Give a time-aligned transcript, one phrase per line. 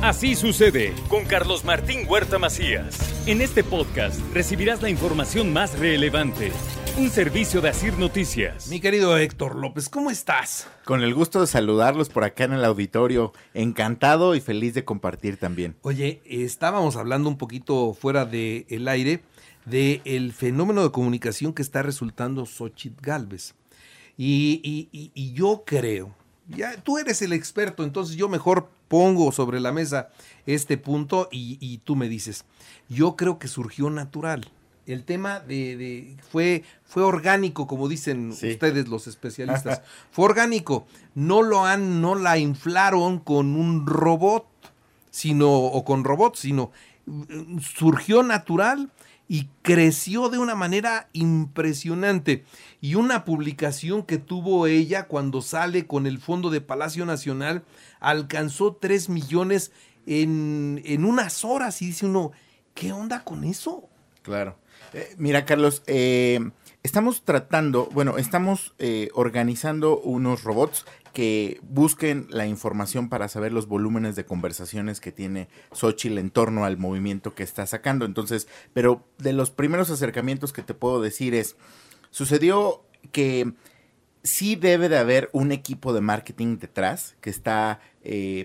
[0.00, 2.96] Así sucede con Carlos Martín Huerta Macías.
[3.26, 6.52] En este podcast recibirás la información más relevante.
[6.96, 8.68] Un servicio de Asir Noticias.
[8.68, 10.68] Mi querido Héctor López, ¿cómo estás?
[10.84, 13.32] Con el gusto de saludarlos por acá en el auditorio.
[13.54, 15.74] Encantado y feliz de compartir también.
[15.82, 19.24] Oye, estábamos hablando un poquito fuera del aire
[19.64, 23.56] del el fenómeno de comunicación que está resultando Xochitl Galvez.
[24.16, 26.14] Y, y, y, yo creo,
[26.48, 30.08] ya tú eres el experto, entonces yo mejor pongo sobre la mesa
[30.46, 32.44] este punto y, tú me dices,
[32.88, 34.50] yo creo que surgió natural.
[34.86, 39.82] El tema de, de fue, fue orgánico, como dicen ustedes los especialistas.
[40.10, 40.86] fue orgánico.
[41.14, 44.46] No lo han, no la inflaron con un robot,
[45.10, 46.70] sino, o con robots, sino
[47.60, 48.90] surgió natural
[49.28, 52.44] y creció de una manera impresionante.
[52.80, 57.62] Y una publicación que tuvo ella cuando sale con el fondo de Palacio Nacional
[58.00, 59.70] alcanzó 3 millones
[60.06, 62.32] en, en unas horas y dice uno,
[62.74, 63.88] ¿qué onda con eso?
[64.22, 64.56] Claro.
[64.94, 66.40] Eh, mira, Carlos, eh,
[66.82, 70.86] estamos tratando, bueno, estamos eh, organizando unos robots
[71.18, 76.64] que busquen la información para saber los volúmenes de conversaciones que tiene Xochitl en torno
[76.64, 78.04] al movimiento que está sacando.
[78.04, 81.56] Entonces, pero de los primeros acercamientos que te puedo decir es,
[82.10, 83.52] sucedió que
[84.22, 88.44] sí debe de haber un equipo de marketing detrás que está eh,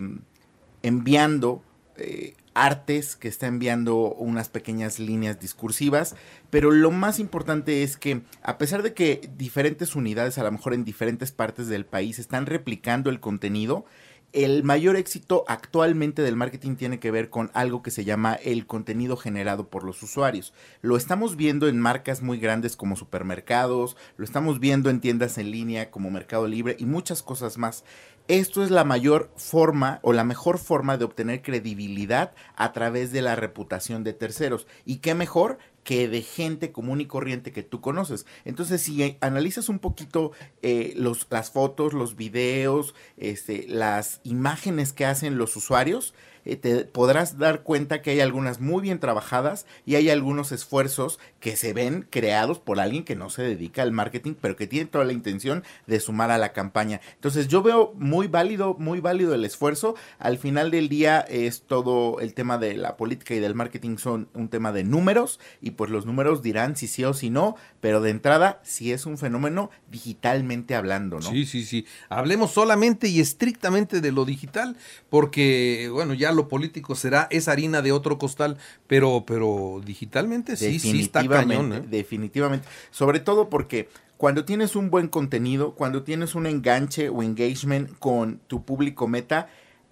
[0.81, 1.61] enviando
[1.97, 6.15] eh, artes, que está enviando unas pequeñas líneas discursivas,
[6.49, 10.73] pero lo más importante es que a pesar de que diferentes unidades, a lo mejor
[10.73, 13.85] en diferentes partes del país, están replicando el contenido,
[14.33, 18.65] el mayor éxito actualmente del marketing tiene que ver con algo que se llama el
[18.65, 20.53] contenido generado por los usuarios.
[20.81, 25.51] Lo estamos viendo en marcas muy grandes como supermercados, lo estamos viendo en tiendas en
[25.51, 27.83] línea como Mercado Libre y muchas cosas más.
[28.27, 33.21] Esto es la mayor forma o la mejor forma de obtener credibilidad a través de
[33.21, 34.66] la reputación de terceros.
[34.85, 38.25] ¿Y qué mejor que de gente común y corriente que tú conoces.
[38.45, 45.05] Entonces, si analizas un poquito eh, los, las fotos, los videos, este, las imágenes que
[45.05, 50.09] hacen los usuarios, te podrás dar cuenta que hay algunas muy bien trabajadas y hay
[50.09, 54.55] algunos esfuerzos que se ven creados por alguien que no se dedica al marketing, pero
[54.55, 57.01] que tiene toda la intención de sumar a la campaña.
[57.15, 59.95] Entonces yo veo muy válido, muy válido el esfuerzo.
[60.19, 64.29] Al final del día es todo el tema de la política y del marketing son
[64.33, 68.01] un tema de números y pues los números dirán si sí o si no, pero
[68.01, 71.29] de entrada si es un fenómeno digitalmente hablando, ¿no?
[71.29, 71.85] Sí, sí, sí.
[72.09, 74.75] Hablemos solamente y estrictamente de lo digital
[75.09, 78.57] porque bueno, ya lo político será esa harina de otro costal,
[78.88, 81.73] pero, pero digitalmente sí, sí está cañón.
[81.73, 81.83] ¿eh?
[81.88, 82.67] Definitivamente.
[82.91, 88.39] Sobre todo porque cuando tienes un buen contenido, cuando tienes un enganche o engagement con
[88.47, 89.49] tu público meta,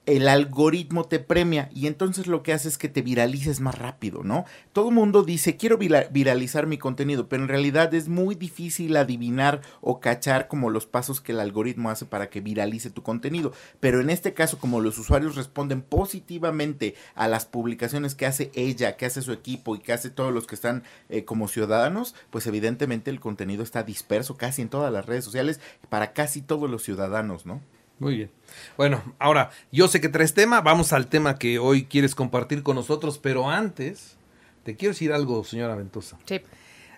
[0.08, 4.24] el algoritmo te premia y entonces lo que hace es que te viralices más rápido,
[4.24, 4.46] ¿no?
[4.74, 9.62] Todo el mundo dice, quiero viralizar mi contenido, pero en realidad es muy difícil adivinar
[9.80, 13.54] o cachar como los pasos que el algoritmo hace para que viralice tu contenido.
[13.80, 18.98] Pero en este caso, como los usuarios responden positivamente a las publicaciones que hace ella,
[18.98, 22.48] que hace su equipo y que hace todos los que están eh, como ciudadanos, pues
[22.48, 26.82] evidentemente el contenido está disperso casi en todas las redes sociales para casi todos los
[26.82, 27.62] ciudadanos, ¿no?
[28.02, 28.32] Muy bien.
[28.78, 32.76] Bueno, ahora, yo sé que traes tema, vamos al tema que hoy quieres compartir con
[32.76, 34.18] nosotros, pero antes,
[34.64, 36.18] te quiero decir algo, señora Ventosa.
[36.26, 36.42] Sí.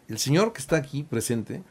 [0.07, 1.61] El señor que está aquí presente,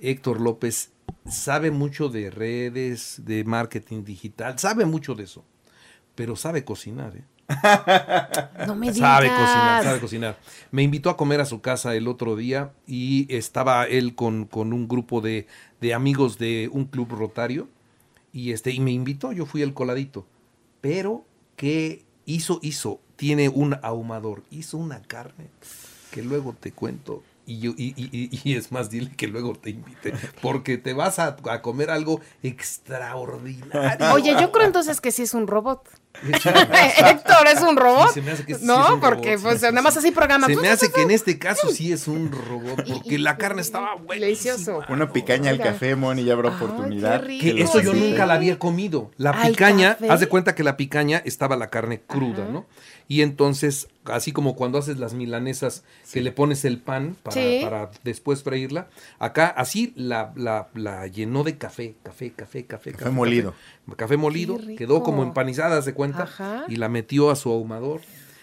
[0.00, 0.92] Héctor López,
[1.28, 5.44] sabe mucho de redes, de marketing digital, sabe mucho de eso,
[6.14, 7.24] pero sabe cocinar, ¿eh?
[8.66, 9.10] No me digas.
[9.10, 10.38] Sabe cocinar, sabe cocinar.
[10.70, 14.72] Me invitó a comer a su casa el otro día y estaba él con, con
[14.72, 15.46] un grupo de,
[15.82, 17.68] de amigos de un club rotario
[18.32, 20.26] y este y me invitó, yo fui el coladito.
[20.80, 21.24] Pero
[21.56, 22.60] ¿qué hizo?
[22.62, 25.48] Hizo, tiene un ahumador, hizo una carne
[26.10, 27.22] que luego te cuento.
[27.46, 30.12] Y, yo, y, y, y, es más, dile que luego te invite,
[30.42, 34.12] porque te vas a, a comer algo extraordinario.
[34.12, 35.88] Oye, yo creo entonces que sí es un robot.
[37.10, 38.16] Héctor es un robot.
[38.62, 40.46] no, porque pues nada más así programa.
[40.46, 43.94] Se me hace que en este caso sí es un robot, porque la carne estaba
[43.96, 44.26] buena.
[44.26, 44.80] Delicioso.
[44.88, 47.24] Una picaña al café, Moni, ya habrá oportunidad.
[47.24, 49.10] que eso yo nunca la había comido.
[49.16, 52.66] La picaña, haz de cuenta que la picaña estaba la carne cruda, ¿no?
[53.10, 55.82] Y entonces, así como cuando haces las milanesas,
[56.12, 58.88] que le pones el pan para, después freírla,
[59.18, 62.92] acá así la, la, llenó de café, café, café, café.
[62.92, 63.54] Café, molido.
[63.96, 66.07] Café, molido, quedó como empanizada, se cuenta,
[66.68, 68.00] y la metió a su ahumador.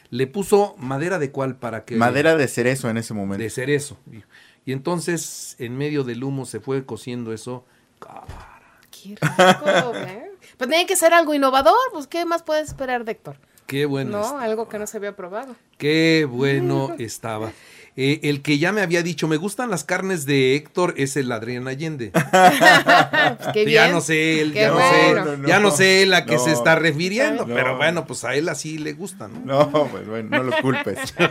[0.09, 1.95] Le puso madera de cuál para que...
[1.95, 3.43] Madera de cerezo en ese momento.
[3.43, 3.97] De cerezo.
[4.65, 7.65] Y, entonces, en medio del humo, se fue cociendo eso.
[8.91, 10.31] Qué rico, ¿eh?
[10.57, 13.37] Pues tiene que ser algo innovador, pues ¿qué más puedes esperar de Héctor?
[13.65, 14.11] Qué bueno.
[14.11, 15.55] No, algo que no se había probado.
[15.77, 17.51] Qué bueno estaba.
[17.97, 21.31] Eh, el que ya me había dicho, me gustan las carnes de Héctor, es el
[21.31, 22.11] Adrián Allende.
[23.65, 26.53] Ya no sé él, ya no sé, ya no sé él a qué se No.
[26.57, 27.53] está refiriendo, No.
[27.55, 29.39] pero bueno, pues a él así le gusta, ¿no?
[29.69, 31.13] No, pues bueno, no lo culpes.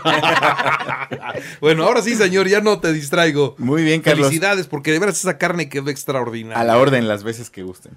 [1.61, 3.55] Bueno, ahora sí, señor, ya no te distraigo.
[3.59, 4.27] Muy bien, Carlos.
[4.29, 6.61] Felicidades, porque de veras esa carne quedó extraordinaria.
[6.61, 7.93] A la orden las veces que gusten.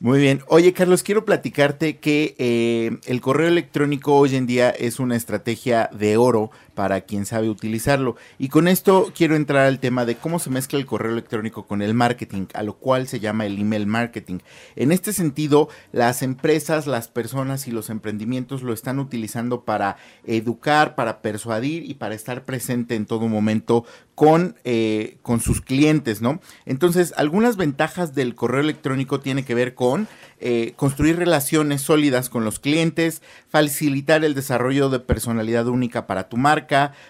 [0.00, 0.42] Muy bien.
[0.48, 5.88] Oye, Carlos, quiero platicarte que eh, el correo electrónico hoy en día es una estrategia
[5.92, 8.14] de oro para quien sabe utilizarlo.
[8.38, 11.82] Y con esto quiero entrar al tema de cómo se mezcla el correo electrónico con
[11.82, 14.38] el marketing, a lo cual se llama el email marketing.
[14.76, 20.94] En este sentido, las empresas, las personas y los emprendimientos lo están utilizando para educar,
[20.94, 23.84] para persuadir y para estar presente en todo momento
[24.14, 26.40] con, eh, con sus clientes, ¿no?
[26.64, 30.08] Entonces, algunas ventajas del correo electrónico tienen que ver con
[30.38, 36.36] eh, construir relaciones sólidas con los clientes, facilitar el desarrollo de personalidad única para tu
[36.36, 36.65] marca,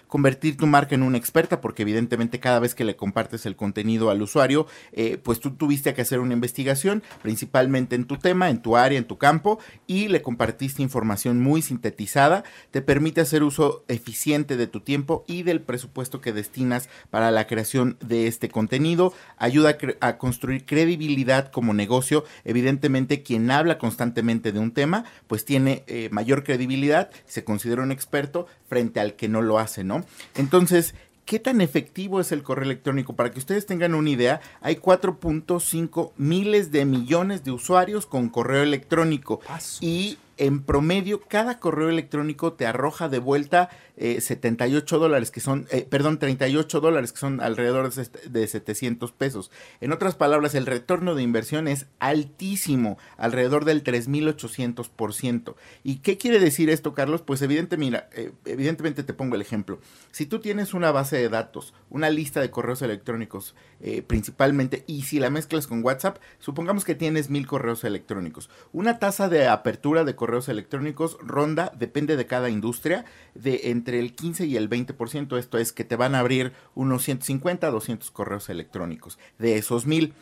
[0.08, 4.10] convertir tu marca en una experta, porque evidentemente cada vez que le compartes el contenido
[4.10, 8.62] al usuario, eh, pues tú tuviste que hacer una investigación, principalmente en tu tema, en
[8.62, 13.84] tu área, en tu campo, y le compartiste información muy sintetizada, te permite hacer uso
[13.88, 19.12] eficiente de tu tiempo y del presupuesto que destinas para la creación de este contenido,
[19.36, 25.84] ayuda a construir credibilidad como negocio, evidentemente quien habla constantemente de un tema, pues tiene
[25.86, 30.04] eh, mayor credibilidad, se considera un experto frente al que no lo hace, ¿no?
[30.34, 30.94] Entonces,
[31.26, 33.16] ¿Qué tan efectivo es el correo electrónico?
[33.16, 38.62] Para que ustedes tengan una idea, hay 4.5 miles de millones de usuarios con correo
[38.62, 39.40] electrónico
[39.80, 45.66] y en promedio cada correo electrónico te arroja de vuelta eh, 78 dólares, que son,
[45.70, 49.50] eh, perdón, 38 dólares, que son alrededor de, de 700 pesos.
[49.80, 55.54] En otras palabras, el retorno de inversión es altísimo, alrededor del 3.800%.
[55.82, 57.22] ¿Y qué quiere decir esto, Carlos?
[57.22, 57.40] Pues
[57.78, 59.78] mira, eh, evidentemente te pongo el ejemplo.
[60.10, 65.02] Si tú tienes una base de datos, una lista de correos electrónicos eh, principalmente, y
[65.02, 68.50] si la mezclas con WhatsApp, supongamos que tienes mil correos electrónicos.
[68.72, 74.14] Una tasa de apertura de correos electrónicos ronda, depende de cada industria, de entre el
[74.14, 75.38] 15 y el 20%.
[75.38, 79.86] Esto es que te van a abrir unos 150 a 200 correos electrónicos de esos
[79.86, 80.12] mil.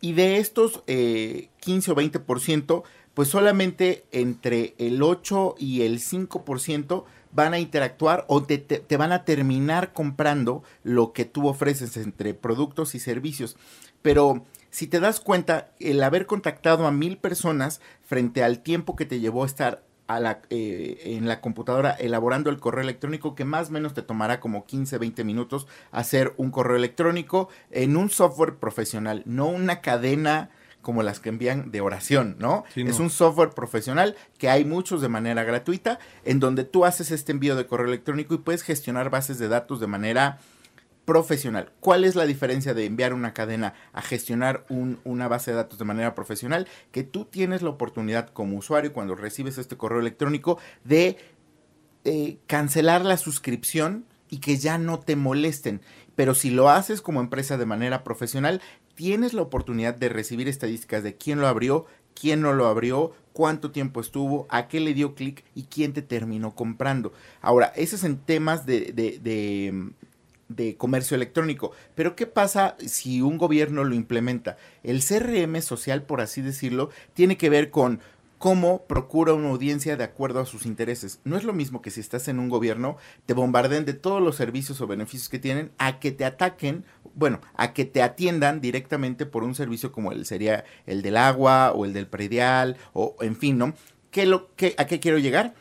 [0.00, 2.82] Y de estos eh, 15 o 20%,
[3.14, 9.12] pues solamente entre el 8 y el 5% van a interactuar o te- te van
[9.12, 13.56] a terminar comprando lo que tú ofreces entre productos y servicios.
[14.02, 19.06] Pero si te das cuenta, el haber contactado a mil personas frente al tiempo que
[19.06, 23.68] te llevó estar a la, eh, en la computadora elaborando el correo electrónico que más
[23.68, 28.56] o menos te tomará como 15, 20 minutos hacer un correo electrónico en un software
[28.56, 30.50] profesional, no una cadena
[30.82, 32.64] como las que envían de oración, ¿no?
[32.74, 33.04] Sí, es no.
[33.04, 37.54] un software profesional que hay muchos de manera gratuita, en donde tú haces este envío
[37.54, 40.40] de correo electrónico y puedes gestionar bases de datos de manera
[41.04, 41.70] profesional.
[41.80, 45.78] ¿Cuál es la diferencia de enviar una cadena a gestionar un- una base de datos
[45.78, 46.66] de manera profesional?
[46.92, 51.16] Que tú tienes la oportunidad como usuario cuando recibes este correo electrónico de
[52.06, 55.80] eh, cancelar la suscripción y que ya no te molesten.
[56.16, 58.60] Pero si lo haces como empresa de manera profesional,
[58.94, 63.70] tienes la oportunidad de recibir estadísticas de quién lo abrió, quién no lo abrió, cuánto
[63.70, 67.12] tiempo estuvo, a qué le dio clic y quién te terminó comprando.
[67.40, 68.92] Ahora, eso es en temas de,
[70.48, 71.72] de comercio electrónico.
[71.94, 74.56] Pero ¿qué pasa si un gobierno lo implementa?
[74.82, 78.00] El CRM social, por así decirlo, tiene que ver con
[78.44, 81.18] cómo procura una audiencia de acuerdo a sus intereses.
[81.24, 84.36] No es lo mismo que si estás en un gobierno, te bombarden de todos los
[84.36, 86.84] servicios o beneficios que tienen, a que te ataquen,
[87.14, 91.72] bueno, a que te atiendan directamente por un servicio como el sería el del agua
[91.72, 93.72] o el del predial, o en fin, ¿no?
[94.10, 95.54] ¿Qué lo, qué, ¿A qué quiero llegar?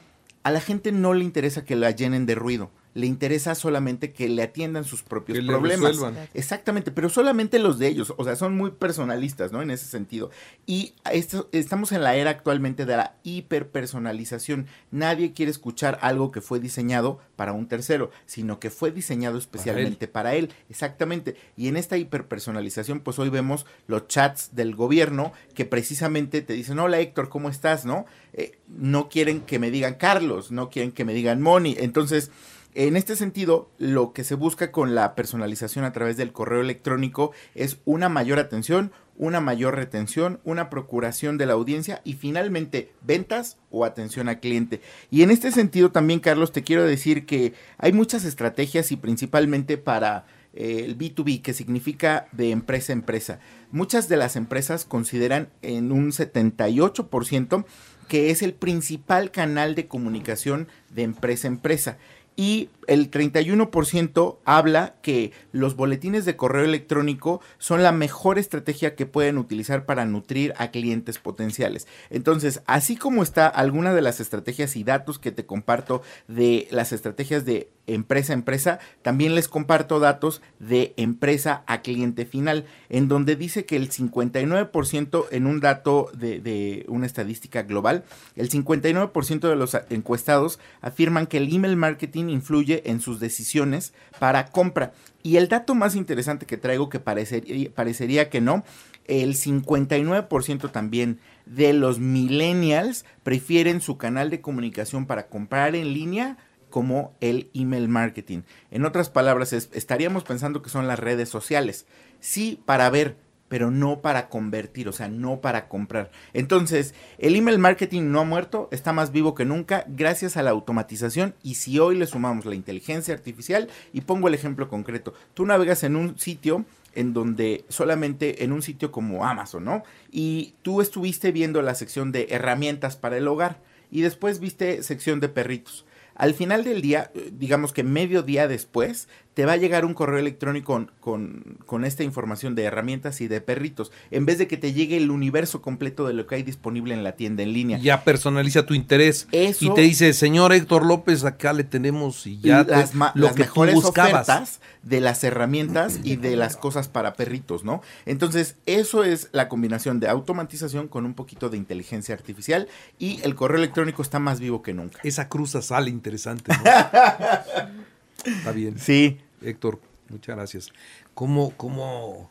[0.44, 2.70] A la gente no le interesa que la llenen de ruido.
[2.94, 6.00] Le interesa solamente que le atiendan sus propios Que le problemas.
[6.34, 9.62] Exactamente, pero solamente los de ellos, o sea, son muy personalistas, ¿no?
[9.62, 10.30] En ese sentido.
[10.66, 14.68] Y esto, estamos en la era actualmente de la hiperpersonalización.
[14.92, 20.08] Nadie quiere escuchar algo que fue diseñado para un tercero, sino que fue diseñado especialmente
[20.08, 20.52] para él.
[20.70, 21.36] Exactamente.
[21.58, 26.80] Y en esta hiperpersonalización, pues hoy vemos los chats del gobierno que precisamente te dicen,
[26.80, 27.86] hola Héctor, ¿cómo estás?
[27.86, 28.06] ¿No?
[28.34, 31.76] Eh, no quieren que me digan Carlos, no quieren que me digan Moni.
[31.80, 32.32] Entonces,
[32.76, 37.32] en este sentido, lo que se busca con la personalización a través del correo electrónico
[37.54, 43.58] es una mayor atención, una mayor retención, una procuración de la audiencia y finalmente ventas
[43.70, 44.82] o atención al cliente.
[45.12, 49.78] Y en este sentido también, Carlos, te quiero decir que hay muchas estrategias y principalmente
[49.78, 53.40] para eh, el B2B, que significa de empresa a empresa.
[53.72, 57.66] Muchas de las empresas consideran en un 78%
[58.08, 61.98] que es el principal canal de comunicación de empresa a empresa
[62.36, 69.06] y el 31% habla que los boletines de correo electrónico son la mejor estrategia que
[69.06, 71.88] pueden utilizar para nutrir a clientes potenciales.
[72.10, 76.92] Entonces, así como está alguna de las estrategias y datos que te comparto de las
[76.92, 83.08] estrategias de empresa a empresa, también les comparto datos de empresa a cliente final, en
[83.08, 89.50] donde dice que el 59% en un dato de, de una estadística global, el 59%
[89.50, 94.94] de los encuestados afirman que el email marketing influye en sus decisiones para compra.
[95.22, 98.64] Y el dato más interesante que traigo, que parecería, parecería que no,
[99.06, 106.38] el 59% también de los millennials prefieren su canal de comunicación para comprar en línea
[106.70, 108.42] como el email marketing.
[108.72, 111.86] En otras palabras, estaríamos pensando que son las redes sociales.
[112.20, 113.16] Sí, para ver
[113.54, 116.10] pero no para convertir, o sea, no para comprar.
[116.34, 120.50] Entonces, el email marketing no ha muerto, está más vivo que nunca gracias a la
[120.50, 125.46] automatización y si hoy le sumamos la inteligencia artificial y pongo el ejemplo concreto, tú
[125.46, 129.84] navegas en un sitio en donde solamente en un sitio como Amazon, ¿no?
[130.12, 133.60] Y tú estuviste viendo la sección de herramientas para el hogar
[133.92, 135.86] y después viste sección de perritos.
[136.16, 140.20] Al final del día, digamos que medio día después, te va a llegar un correo
[140.20, 144.74] electrónico con, con, esta información de herramientas y de perritos, en vez de que te
[144.74, 147.78] llegue el universo completo de lo que hay disponible en la tienda en línea.
[147.80, 152.64] Ya personaliza tu interés y te dice, señor Héctor López, acá le tenemos y ya
[152.64, 157.82] las, lo que mejores ofertas de las herramientas y de las cosas para perritos, ¿no?
[158.06, 162.68] Entonces, eso es la combinación de automatización con un poquito de inteligencia artificial
[163.00, 165.00] y el correo electrónico está más vivo que nunca.
[165.04, 166.52] Esa cruza sale interesante.
[168.26, 168.78] Está bien.
[168.78, 169.20] Sí.
[169.42, 169.80] Héctor,
[170.10, 170.70] muchas gracias.
[171.14, 172.30] ¿Cómo, cómo,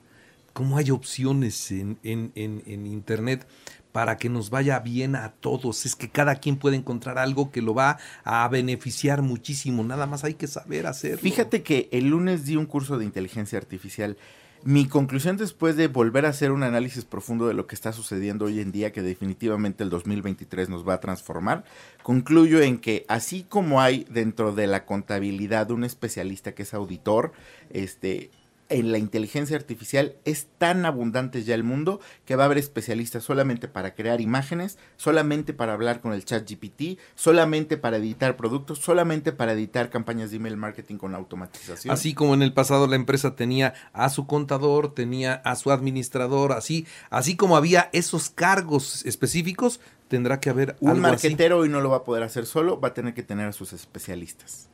[0.53, 3.47] cómo hay opciones en, en, en, Internet
[3.93, 5.87] para que nos vaya bien a todos?
[5.87, 9.83] Es que cada quien puede encontrar algo que lo va a beneficiar muchísimo.
[9.85, 11.19] Nada más hay que saber hacerlo.
[11.19, 14.19] Fíjate que el lunes di un curso de inteligencia artificial
[14.65, 18.45] mi conclusión después de volver a hacer un análisis profundo de lo que está sucediendo
[18.45, 21.65] hoy en día, que definitivamente el 2023 nos va a transformar,
[22.03, 27.33] concluyo en que así como hay dentro de la contabilidad un especialista que es auditor,
[27.71, 28.31] este,
[28.73, 33.25] en la inteligencia artificial es tan abundante ya el mundo que va a haber especialistas
[33.25, 38.79] solamente para crear imágenes, solamente para hablar con el chat GPT, solamente para editar productos,
[38.79, 41.93] solamente para editar campañas de email marketing con automatización.
[41.93, 46.53] Así como en el pasado la empresa tenía a su contador, tenía a su administrador,
[46.53, 51.91] así, así como había esos cargos específicos, tendrá que haber un marquetero y no lo
[51.91, 54.69] va a poder hacer solo, va a tener que tener a sus especialistas.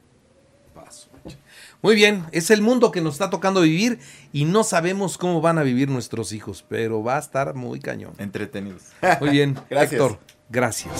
[0.84, 1.08] Paso.
[1.80, 4.00] Muy bien, es el mundo que nos está tocando vivir
[4.32, 8.14] y no sabemos cómo van a vivir nuestros hijos, pero va a estar muy cañón.
[8.18, 8.82] Entretenidos.
[9.20, 9.92] Muy bien, gracias.
[9.92, 10.18] Héctor,
[10.48, 10.94] gracias.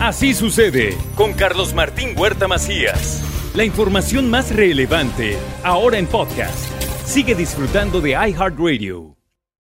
[0.00, 3.22] Así sucede con Carlos Martín Huerta Macías.
[3.54, 6.58] La información más relevante, ahora en podcast.
[7.06, 9.21] Sigue disfrutando de iHeartRadio.